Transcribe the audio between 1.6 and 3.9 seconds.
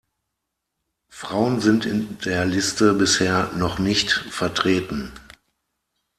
sind in der Liste bisher noch